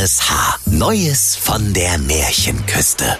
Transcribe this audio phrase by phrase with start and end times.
[0.00, 0.60] RSH.
[0.70, 3.18] Neues von der Märchenküste.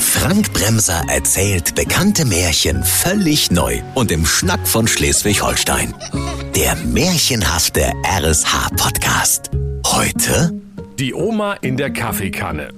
[0.00, 5.94] Frank Bremser erzählt bekannte Märchen völlig neu und im Schnack von Schleswig-Holstein.
[6.56, 9.50] Der märchenhafte RSH-Podcast.
[9.86, 10.60] Heute
[10.98, 12.72] Die Oma in der Kaffeekanne.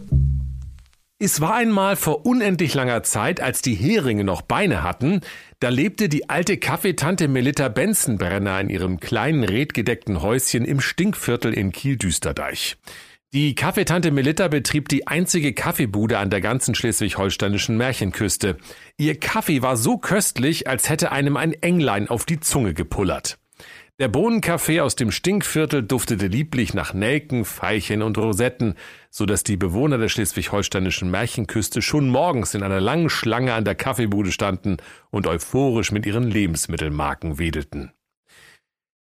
[1.18, 5.22] Es war einmal vor unendlich langer Zeit, als die Heringe noch Beine hatten,
[5.58, 11.72] da lebte die alte Kaffeetante Melitta Benzenbrenner in ihrem kleinen redgedeckten Häuschen im Stinkviertel in
[11.72, 12.76] Kiel-Düsterdeich.
[13.34, 18.58] Die Kaffeetante Melitta betrieb die einzige Kaffeebude an der ganzen schleswig-holsteinischen Märchenküste.
[18.98, 23.38] Ihr Kaffee war so köstlich, als hätte einem ein Englein auf die Zunge gepullert.
[23.98, 28.74] Der Bohnenkaffee aus dem Stinkviertel duftete lieblich nach Nelken, Veilchen und Rosetten,
[29.08, 33.76] so dass die Bewohner der schleswig-holsteinischen Märchenküste schon morgens in einer langen Schlange an der
[33.76, 34.76] Kaffeebude standen
[35.10, 37.92] und euphorisch mit ihren Lebensmittelmarken wedelten.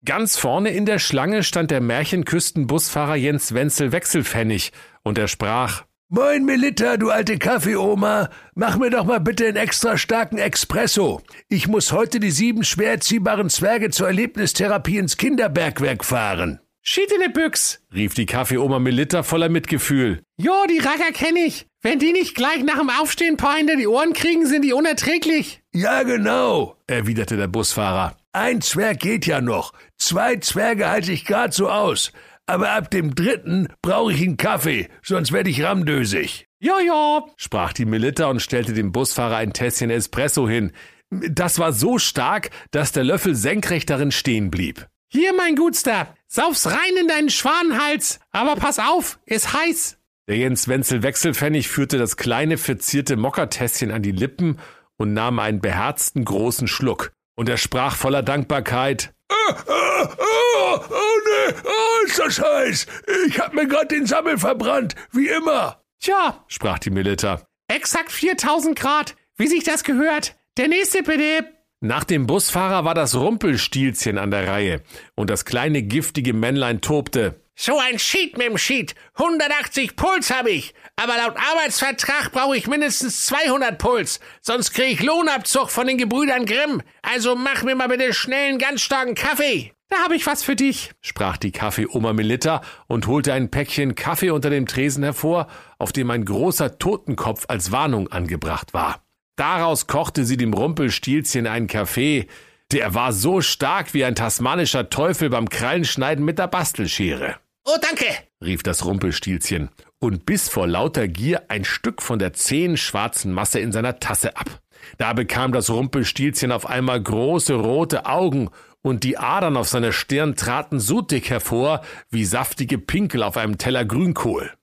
[0.05, 4.71] Ganz vorne in der Schlange stand der Märchenküstenbusfahrer Jens Wenzel Wechselpfennig
[5.03, 9.97] und er sprach Moin Melitta, du alte Kaffeeoma, mach mir doch mal bitte einen extra
[9.97, 11.21] starken Espresso.
[11.49, 16.61] Ich muss heute die sieben schwer erziehbaren Zwerge zur Erlebnistherapie ins Kinderbergwerk fahren.
[16.81, 20.21] Schiedene Büchs, rief die Kaffeeoma Melitta voller Mitgefühl.
[20.37, 21.65] Jo, die Racker kenne ich.
[21.81, 25.61] Wenn die nicht gleich nach dem Aufstehen paar hinter die Ohren kriegen, sind die unerträglich.
[25.73, 28.15] Ja, genau, erwiderte der Busfahrer.
[28.37, 29.73] Ein Zwerg geht ja noch.
[29.97, 32.11] Zwei Zwerge halte ich grad so aus.
[32.45, 36.45] Aber ab dem dritten brauche ich einen Kaffee, sonst werde ich ramdösig.
[36.59, 40.71] Ja, ja, sprach die Melitta und stellte dem Busfahrer ein Tässchen Espresso hin.
[41.09, 44.85] Das war so stark, dass der Löffel senkrecht darin stehen blieb.
[45.11, 49.97] Hier, mein Gutster, sauf's rein in deinen Schwanenhals, aber pass auf, ist heiß.
[50.27, 54.59] Der Jens Wenzel Wechselpfennig führte das kleine verzierte Mockertässchen an die Lippen
[54.95, 57.13] und nahm einen beherzten großen Schluck.
[57.37, 59.13] Und er sprach voller Dankbarkeit.
[59.29, 62.87] Oh, oh, oh, oh nee, oh, ist das heiß.
[63.27, 65.81] Ich hab mir grad den Sammel verbrannt, wie immer.
[65.99, 67.41] Tja, sprach die Melitta.
[67.67, 70.35] Exakt 4000 Grad, wie sich das gehört.
[70.57, 71.45] Der nächste bitte.
[71.79, 74.81] Nach dem Busfahrer war das Rumpelstilzchen an der Reihe
[75.15, 77.39] und das kleine giftige Männlein tobte.
[77.59, 78.93] So ein Sheet mit dem Sheet.
[79.15, 80.75] 180 Puls habe ich.
[80.95, 84.19] Aber laut Arbeitsvertrag brauche ich mindestens 200 Puls.
[84.41, 86.83] Sonst kriege ich Lohnabzug von den Gebrüdern Grimm.
[87.01, 89.73] Also mach mir mal bitte schnell einen ganz starken Kaffee.
[89.89, 94.29] Da habe ich was für dich, sprach die Kaffeeoma Melitta und holte ein Päckchen Kaffee
[94.29, 95.47] unter dem Tresen hervor,
[95.79, 99.01] auf dem ein großer Totenkopf als Warnung angebracht war.
[99.35, 102.27] Daraus kochte sie dem Rumpelstilzchen einen Kaffee,
[102.71, 107.37] der war so stark wie ein tasmanischer Teufel beim Krallenschneiden mit der Bastelschere.
[107.69, 108.05] Oh, danke,
[108.41, 109.67] rief das Rumpelstilzchen
[109.99, 114.37] und biss vor lauter Gier ein Stück von der zähen schwarzen Masse in seiner Tasse
[114.37, 114.61] ab.
[114.97, 118.51] Da bekam das Rumpelstilzchen auf einmal große rote Augen
[118.81, 123.57] und die Adern auf seiner Stirn traten so dick hervor wie saftige Pinkel auf einem
[123.57, 124.53] Teller Grünkohl.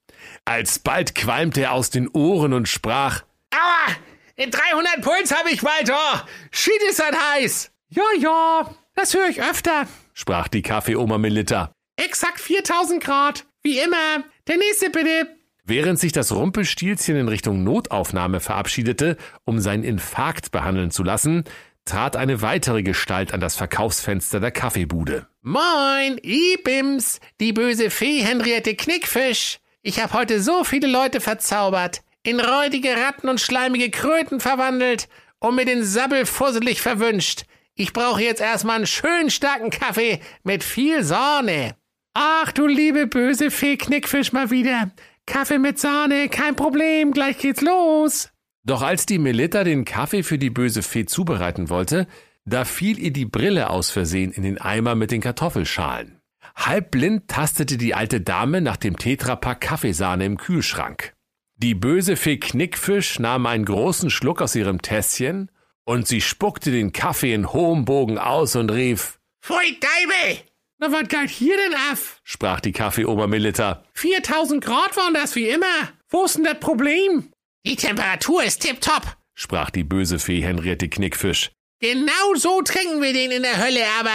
[0.47, 3.94] Alsbald qualmte er aus den Ohren und sprach, Aua,
[4.37, 6.26] in 300 Puls habe ich, Walter.
[6.50, 7.70] Schied ist das heiß.
[7.91, 11.75] Ja, ja, das höre ich öfter, sprach die Kaffeeoma Melitta.
[11.97, 13.44] Exakt 4000 Grad.
[13.62, 14.25] Wie immer.
[14.47, 15.28] Der nächste bitte.
[15.65, 21.44] Während sich das Rumpelstilzchen in Richtung Notaufnahme verabschiedete, um seinen Infarkt behandeln zu lassen,
[21.87, 25.27] trat eine weitere Gestalt an das Verkaufsfenster der Kaffeebude.
[25.43, 29.59] Moin, Ibims, die böse Fee Henriette Knickfisch.
[29.82, 35.56] Ich habe heute so viele Leute verzaubert, in räudige Ratten und schleimige Kröten verwandelt und
[35.56, 37.44] mir den Sabbel fusselig verwünscht.
[37.75, 41.76] Ich brauche jetzt erstmal einen schönen starken Kaffee mit viel Sahne.
[42.14, 44.92] Ach du liebe böse Fee Knickfisch mal wieder.
[45.26, 48.30] Kaffee mit Sahne, kein Problem, gleich geht's los.
[48.62, 52.06] Doch als die Melitta den Kaffee für die böse Fee zubereiten wollte,
[52.44, 56.20] da fiel ihr die Brille aus Versehen in den Eimer mit den Kartoffelschalen.
[56.54, 61.14] Halbblind tastete die alte Dame nach dem Tetrapack Kaffeesahne im Kühlschrank.
[61.56, 65.50] Die böse Fee Knickfisch nahm einen großen Schluck aus ihrem Tässchen
[65.84, 70.53] und sie spuckte den Kaffee in hohem Bogen aus und rief Pfui Deibe!
[70.84, 72.20] Na, was geht hier denn af?
[72.24, 73.84] sprach die Kaffeeoma Melitta.
[73.94, 75.64] 4000 Grad waren das wie immer.
[76.10, 77.32] Wo ist denn das Problem?
[77.64, 81.52] Die Temperatur ist tipptopp, sprach die böse Fee Henriette Knickfisch.
[81.81, 84.10] Genau so trinken wir den in der Hölle, aber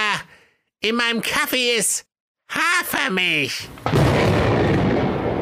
[0.81, 2.06] in meinem Kaffee ist
[2.51, 3.68] Hafermilch.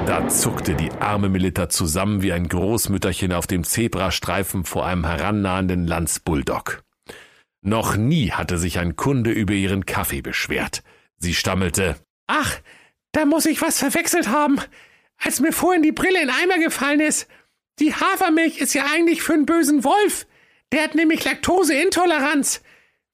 [0.06, 5.88] Da zuckte die arme Melitta zusammen wie ein Großmütterchen auf dem Zebrastreifen vor einem herannahenden
[5.88, 6.84] Landsbulldog.
[7.62, 10.84] Noch nie hatte sich ein Kunde über ihren Kaffee beschwert.
[11.18, 11.98] Sie stammelte.
[12.28, 12.60] Ach,
[13.12, 14.60] da muss ich was verwechselt haben.
[15.18, 17.28] Als mir vorhin die Brille in Eimer gefallen ist.
[17.80, 20.28] Die Hafermilch ist ja eigentlich für einen bösen Wolf.
[20.72, 22.62] Der hat nämlich Laktoseintoleranz.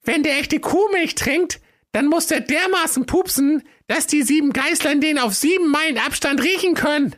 [0.02, 1.60] Wenn der echte Kuhmilch trinkt,
[1.92, 6.74] dann muss der dermaßen pupsen, dass die sieben Geißlein den auf sieben Meilen Abstand riechen
[6.74, 7.14] können.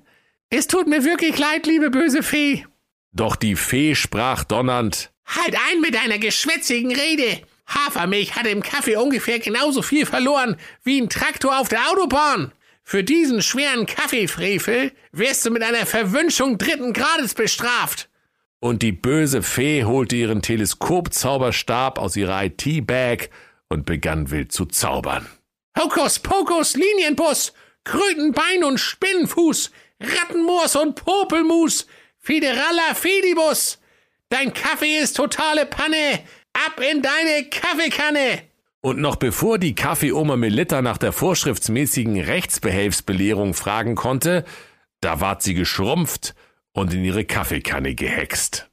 [0.50, 2.64] Es tut mir wirklich leid, liebe böse Fee.
[3.12, 7.42] Doch die Fee sprach donnernd, Halt ein mit deiner geschwätzigen Rede.
[7.86, 12.52] Hafermilch hat im Kaffee ungefähr genauso viel verloren wie ein Traktor auf der Autobahn.
[12.82, 18.08] Für diesen schweren Kaffeefrevel wirst du mit einer Verwünschung dritten Grades bestraft.
[18.60, 23.30] und die böse Fee holte ihren Teleskopzauberstab aus ihrer IT-Bag
[23.68, 25.26] und begann wild zu zaubern.
[25.78, 27.52] Hokus Pokus Linienbus,
[27.84, 31.86] Krötenbein und Spinnenfuß, Rattenmoors und Popelmus,
[32.18, 33.78] Fideralla Fidibus.
[34.30, 36.20] Dein Kaffee ist totale Panne.
[36.66, 38.42] Ab in deine Kaffeekanne.
[38.80, 44.44] Und noch bevor die Kaffeeoma Melitta nach der vorschriftsmäßigen Rechtsbehelfsbelehrung fragen konnte,
[45.00, 46.34] da ward sie geschrumpft
[46.72, 48.68] und in ihre Kaffeekanne gehext.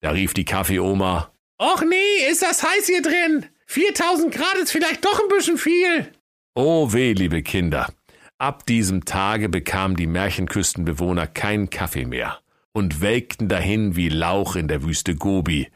[0.00, 3.46] Da rief die Kaffeeoma, Och nee, ist das heiß hier drin.
[3.66, 6.12] 4000 Grad ist vielleicht doch ein bisschen viel.
[6.54, 7.92] Oh weh, liebe Kinder,
[8.36, 12.40] ab diesem Tage bekamen die Märchenküstenbewohner keinen Kaffee mehr
[12.72, 15.68] und welkten dahin wie Lauch in der Wüste Gobi,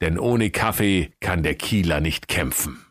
[0.00, 2.84] denn ohne Kaffee kann der Kieler nicht kämpfen.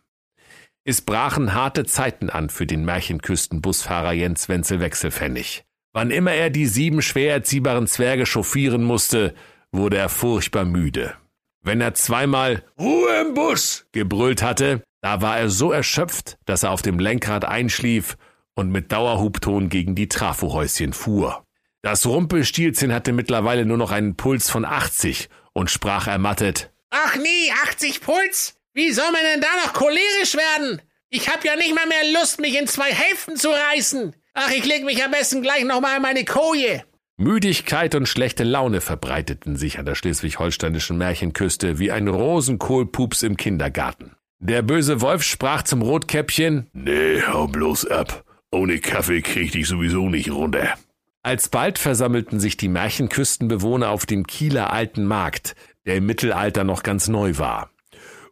[0.83, 5.63] Es brachen harte Zeiten an für den Märchenküstenbusfahrer Jens Wenzel Wechselpfennig.
[5.93, 9.33] Wann immer er die sieben schwer erziehbaren Zwerge chauffieren musste,
[9.71, 11.13] wurde er furchtbar müde.
[11.61, 13.85] Wenn er zweimal Ruhe im Bus!
[13.91, 18.17] gebrüllt hatte, da war er so erschöpft, dass er auf dem Lenkrad einschlief
[18.55, 21.43] und mit Dauerhubton gegen die Trafohäuschen fuhr.
[21.81, 26.71] Das Rumpelstilzchen hatte mittlerweile nur noch einen Puls von 80 und sprach ermattet.
[26.89, 28.55] Ach nee, 80 Puls?
[28.73, 30.81] Wie soll man denn da noch cholerisch werden?
[31.09, 34.15] Ich hab ja nicht mal mehr Lust, mich in zwei Hälften zu reißen.
[34.33, 36.83] Ach, ich leg mich am besten gleich nochmal in meine Koje.
[37.17, 44.15] Müdigkeit und schlechte Laune verbreiteten sich an der schleswig-holsteinischen Märchenküste wie ein Rosenkohlpups im Kindergarten.
[44.39, 48.23] Der böse Wolf sprach zum Rotkäppchen, Nee, hau bloß ab.
[48.51, 50.75] Ohne Kaffee krieg ich sowieso nicht runter.
[51.21, 55.55] Alsbald versammelten sich die Märchenküstenbewohner auf dem Kieler Alten Markt,
[55.85, 57.71] der im Mittelalter noch ganz neu war.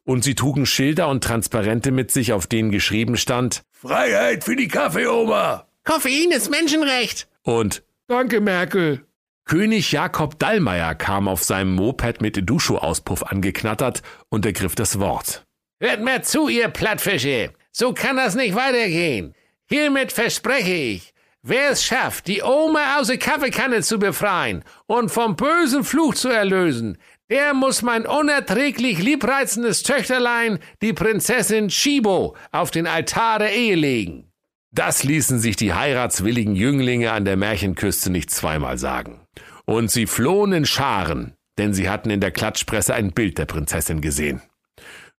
[0.04, 4.68] Und sie trugen Schilder und Transparente mit sich, auf denen geschrieben stand Freiheit für die
[4.68, 5.68] Kaffeeoma!
[5.84, 7.28] Koffein ist Menschenrecht.
[7.44, 9.06] und Danke, Merkel.
[9.46, 15.46] König Jakob Dallmayr kam auf seinem Moped mit Duscho-Auspuff angeknattert und ergriff das Wort.
[15.80, 17.54] Hört mir zu, ihr Plattfische.
[17.72, 19.36] So kann das nicht weitergehen.
[19.70, 25.36] Hiermit verspreche ich, wer es schafft, die Oma aus der Kaffeekanne zu befreien und vom
[25.36, 26.98] bösen Fluch zu erlösen,
[27.30, 34.32] der muss mein unerträglich liebreizendes Töchterlein, die Prinzessin Chibo, auf den Altar der Ehe legen.
[34.72, 39.22] Das ließen sich die heiratswilligen Jünglinge an der Märchenküste nicht zweimal sagen.
[39.66, 44.02] Und sie flohen in Scharen, denn sie hatten in der Klatschpresse ein Bild der Prinzessin
[44.02, 44.42] gesehen.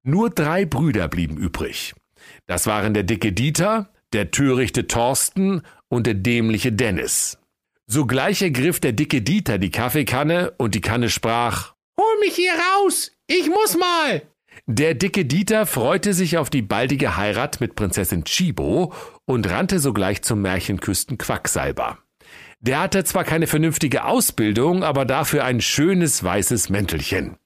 [0.02, 1.94] Nur drei Brüder blieben übrig.
[2.46, 7.38] Das waren der dicke Dieter, der törichte Thorsten und der dämliche Dennis.
[7.86, 13.10] Sogleich ergriff der dicke Dieter die Kaffeekanne und die Kanne sprach, Hol mich hier raus!
[13.26, 14.22] Ich muss mal!
[14.66, 18.92] Der dicke Dieter freute sich auf die baldige Heirat mit Prinzessin Chibo
[19.24, 21.98] und rannte sogleich zum Märchenküsten Quacksalber.
[22.60, 27.36] Der hatte zwar keine vernünftige Ausbildung, aber dafür ein schönes weißes Mäntelchen.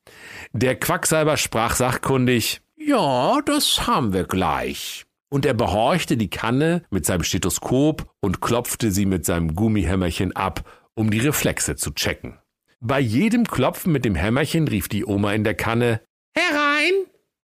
[0.53, 5.05] Der Quacksalber sprach sachkundig, Ja, das haben wir gleich.
[5.31, 10.69] und er behorchte die Kanne mit seinem Stethoskop und klopfte sie mit seinem Gummihämmerchen ab,
[10.95, 12.39] um die Reflexe zu checken.
[12.85, 16.01] Bei jedem Klopfen mit dem Hämmerchen rief die Oma in der Kanne,
[16.37, 16.93] Herein!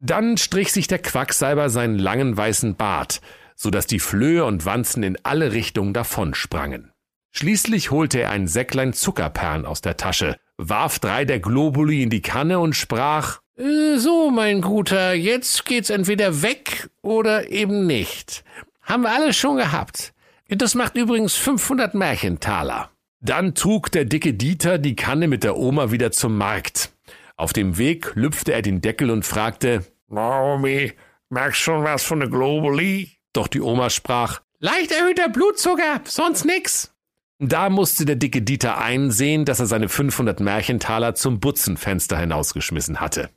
[0.01, 3.21] Dann strich sich der Quacksalber seinen langen weißen Bart,
[3.55, 6.91] so dass die Flöhe und Wanzen in alle Richtungen davonsprangen.
[7.31, 12.21] Schließlich holte er ein Säcklein Zuckerperlen aus der Tasche, warf drei der Globuli in die
[12.21, 18.43] Kanne und sprach, Äh, So, mein Guter, jetzt geht's entweder weg oder eben nicht.
[18.81, 20.13] Haben wir alles schon gehabt.
[20.49, 22.89] Das macht übrigens 500 Märchentaler.
[23.25, 26.91] Dann trug der dicke Dieter die Kanne mit der Oma wieder zum Markt.
[27.37, 30.91] Auf dem Weg lüpfte er den Deckel und fragte, Naomi,
[31.29, 33.11] merkst schon was von der Globuli?
[33.31, 36.93] doch die Oma sprach, Leicht erhöhter Blutzucker, sonst nix.
[37.39, 43.29] Da musste der dicke Dieter einsehen, dass er seine 500 Märchentaler zum Butzenfenster hinausgeschmissen hatte.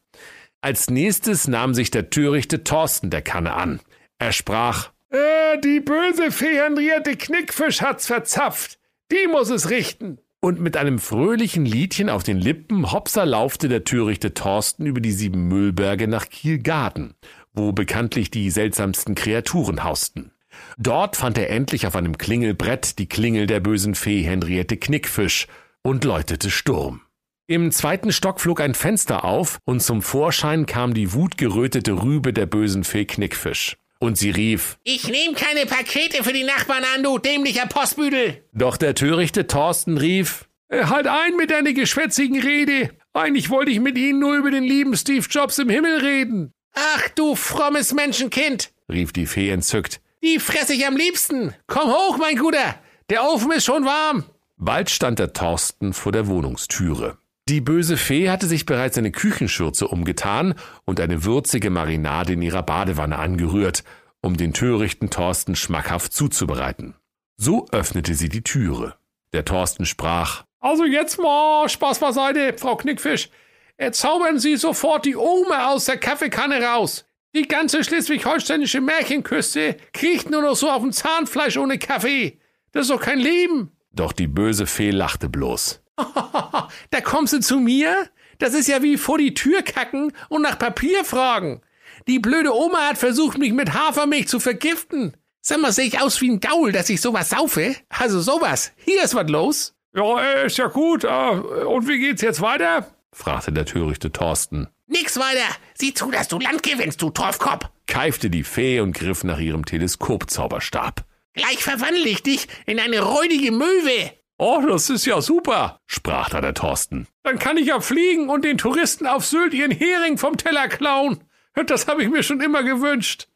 [0.60, 3.80] Als nächstes nahm sich der törichte Thorsten der Kanne an.
[4.18, 8.78] Er sprach, Äh, die böse Fee Henriette Knickfisch hat's verzapft.
[9.12, 10.18] Die muss es richten.
[10.40, 15.10] und mit einem fröhlichen Liedchen auf den Lippen hopsa laufte der törichte Thorsten über die
[15.10, 17.14] sieben Müllberge nach Kielgarten,
[17.52, 20.30] wo bekanntlich die seltsamsten Kreaturen hausten.
[20.78, 25.48] Dort fand er endlich auf einem Klingelbrett die Klingel der bösen Fee Henriette Knickfisch
[25.82, 27.00] und läutete Sturm.
[27.48, 32.46] Im zweiten Stock flog ein Fenster auf und zum Vorschein kam die wutgerötete Rübe der
[32.46, 33.76] bösen Fee Knickfisch.
[33.98, 38.44] Und sie rief, Ich nehm keine Pakete für die Nachbarn an, du dämlicher Postbüdel.
[38.52, 42.90] Doch der törichte Thorsten rief, äh, Halt ein mit deiner geschwätzigen Rede.
[43.14, 46.52] Eigentlich wollte ich mit Ihnen nur über den lieben Steve Jobs im Himmel reden.
[46.74, 50.00] Ach du frommes Menschenkind, rief die Fee entzückt.
[50.22, 51.54] Die fress ich am liebsten.
[51.66, 52.74] Komm hoch, mein Guter.
[53.08, 54.24] Der Ofen ist schon warm.
[54.58, 57.16] Bald stand der Thorsten vor der Wohnungstüre.
[57.48, 62.64] Die böse Fee hatte sich bereits eine Küchenschürze umgetan und eine würzige Marinade in ihrer
[62.64, 63.84] Badewanne angerührt,
[64.20, 66.96] um den törichten Thorsten schmackhaft zuzubereiten.
[67.36, 68.96] So öffnete sie die Türe.
[69.32, 73.30] Der Thorsten sprach, Also jetzt mal Spaß beiseite, Frau Knickfisch.
[73.76, 77.04] Erzaubern Sie sofort die Ome aus der Kaffeekanne raus.
[77.34, 82.40] Die ganze schleswig-holsteinische Märchenküste kriecht nur noch so auf dem Zahnfleisch ohne Kaffee.
[82.72, 83.70] Das ist doch kein Leben.
[83.92, 85.82] Doch die böse Fee lachte bloß.
[86.90, 88.08] da kommst du zu mir?
[88.38, 91.62] Das ist ja wie vor die Tür kacken und nach Papier fragen.
[92.06, 95.16] Die blöde Oma hat versucht, mich mit Hafermilch zu vergiften.
[95.40, 97.76] Sag mal, sehe ich aus wie ein Gaul, dass ich sowas saufe?
[97.88, 98.72] Also sowas.
[98.76, 99.74] Hier ist was los.
[99.94, 101.04] Ja, ist ja gut.
[101.04, 102.86] Und wie geht's jetzt weiter?
[103.12, 104.68] fragte der törichte Thorsten.
[104.88, 105.46] Nix weiter.
[105.74, 107.66] Sieh zu, dass du Land gewinnst, du Torfkopf.
[107.86, 111.04] keifte die Fee und griff nach ihrem Teleskopzauberstab.
[111.32, 114.12] Gleich verwandle ich dich in eine räudige Möwe.
[114.38, 117.06] Oh, das ist ja super, sprach da der Thorsten.
[117.22, 121.24] Dann kann ich ja fliegen und den Touristen auf Sylt ihren Hering vom Teller klauen.
[121.66, 123.28] Das habe ich mir schon immer gewünscht.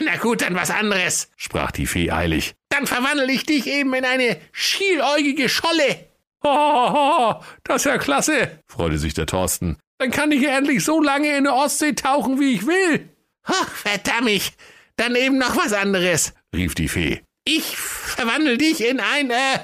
[0.00, 2.54] Na gut, dann was anderes, sprach die Fee eilig.
[2.70, 6.08] Dann verwandle ich dich eben in eine schieläugige Scholle.
[6.42, 9.78] Oh, das ist ja klasse, freute sich der Thorsten.
[9.98, 13.10] Dann kann ich ja endlich so lange in der Ostsee tauchen, wie ich will.
[13.44, 14.52] Ach, verdammt,
[14.96, 17.22] dann eben noch was anderes, rief die Fee.
[17.44, 19.58] Ich verwandle dich in ein, äh,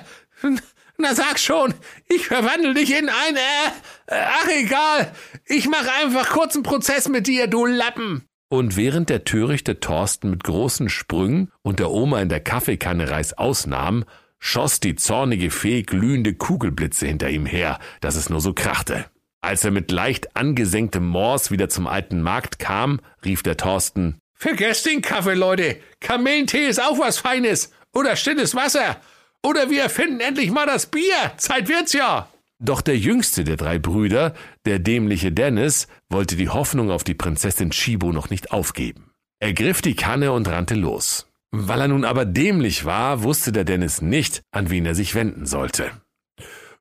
[0.99, 1.75] na sag schon,
[2.09, 3.71] ich verwandle dich in ein, äh,
[4.09, 5.13] ach egal,
[5.45, 8.25] ich mache einfach kurzen Prozess mit dir, du Lappen.
[8.49, 13.35] Und während der törichte Thorsten mit großen Sprüngen und der Oma in der Kaffeekanne Reis
[13.67, 14.05] nahm,
[14.39, 19.07] schoss die zornige Fee glühende Kugelblitze hinter ihm her, dass es nur so krachte.
[19.41, 24.85] Als er mit leicht angesenktem Mors wieder zum alten Markt kam, rief der Thorsten, Vergesst
[24.85, 25.79] den Kaffee, Leute.
[26.01, 27.73] Kamillentee ist auch was Feines.
[27.95, 29.01] Oder stilles Wasser.
[29.47, 31.33] Oder wir erfinden endlich mal das Bier.
[31.37, 32.29] Zeit wird's ja.
[32.59, 34.35] Doch der jüngste der drei Brüder,
[34.65, 39.13] der dämliche Dennis, wollte die Hoffnung auf die Prinzessin Chibo noch nicht aufgeben.
[39.39, 41.31] Er griff die Kanne und rannte los.
[41.53, 45.47] Weil er nun aber dämlich war, wusste der Dennis nicht, an wen er sich wenden
[45.47, 45.93] sollte.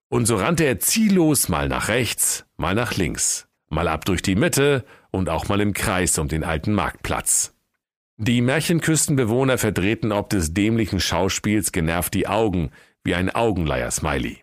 [0.09, 4.35] Und so rannte er ziellos mal nach rechts, mal nach links, mal ab durch die
[4.35, 7.54] Mitte und auch mal im Kreis um den alten Marktplatz.
[8.17, 12.71] Die Märchenküstenbewohner verdrehten ob des dämlichen Schauspiels genervt die Augen
[13.03, 14.37] wie ein Augenleier-Smiley.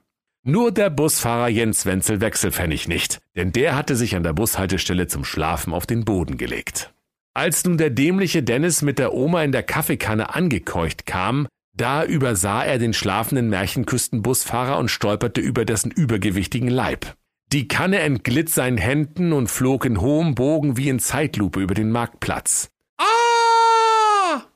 [0.44, 5.24] Nur der Busfahrer Jens Wenzel Wechselpfennig nicht, denn der hatte sich an der Bushaltestelle zum
[5.24, 6.92] Schlafen auf den Boden gelegt.
[7.32, 12.64] Als nun der dämliche Dennis mit der Oma in der Kaffeekanne angekeucht kam, da übersah
[12.64, 17.14] er den schlafenden Märchenküstenbusfahrer und stolperte über dessen übergewichtigen Leib.
[17.52, 21.90] Die Kanne entglitt seinen Händen und flog in hohem Bogen wie in Zeitlupe über den
[21.90, 22.68] Marktplatz.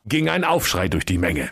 [0.08, 1.50] Ging ein Aufschrei durch die Menge.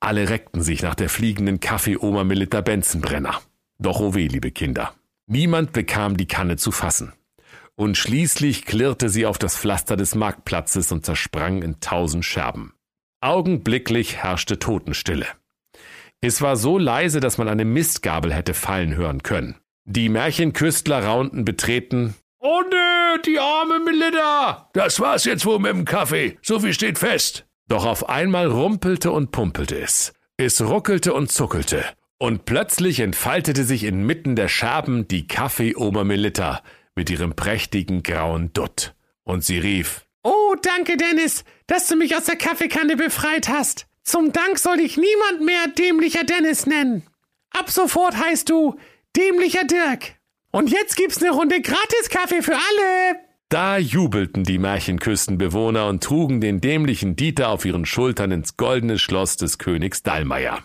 [0.00, 3.40] Alle reckten sich nach der fliegenden Kaffeeoma Melita Benzenbrenner.
[3.78, 4.94] Doch oh weh, liebe Kinder.
[5.28, 7.12] Niemand bekam die Kanne zu fassen.
[7.76, 12.74] Und schließlich klirrte sie auf das Pflaster des Marktplatzes und zersprang in tausend Scherben.
[13.20, 15.28] Augenblicklich herrschte Totenstille.
[16.20, 19.54] Es war so leise, dass man eine Mistgabel hätte fallen hören können.
[19.84, 22.16] Die Märchenküstler raunten betreten.
[22.40, 24.70] Oh nö, die arme Melinda!
[24.72, 26.38] Das war's jetzt wohl mit dem Kaffee.
[26.42, 27.46] So viel steht fest.
[27.72, 30.12] Doch auf einmal rumpelte und pumpelte es.
[30.36, 31.82] Es ruckelte und zuckelte.
[32.18, 36.62] Und plötzlich entfaltete sich inmitten der Scherben die Kaffeeoma Melitta
[36.94, 38.94] mit ihrem prächtigen grauen Dutt.
[39.24, 43.86] Und sie rief, Oh, danke, Dennis, dass du mich aus der Kaffeekanne befreit hast.
[44.02, 47.04] Zum Dank soll dich niemand mehr dämlicher Dennis nennen.
[47.52, 48.78] Ab sofort heißt du
[49.16, 50.16] dämlicher Dirk.
[50.50, 53.31] Und jetzt gibt's eine Runde Gratis-Kaffee für alle.
[53.52, 59.36] Da jubelten die Märchenküstenbewohner und trugen den dämlichen Dieter auf ihren Schultern ins goldene Schloss
[59.36, 60.60] des Königs Dallmayr.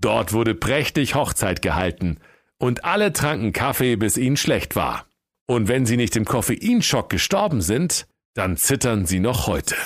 [0.00, 2.18] Dort wurde prächtig Hochzeit gehalten
[2.58, 5.06] und alle tranken Kaffee, bis ihnen schlecht war.
[5.46, 9.76] Und wenn sie nicht im Koffeinschock gestorben sind, dann zittern sie noch heute.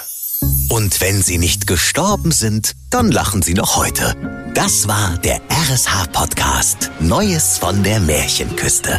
[0.71, 4.15] Und wenn sie nicht gestorben sind, dann lachen sie noch heute.
[4.55, 8.99] Das war der RSH-Podcast Neues von der Märchenküste.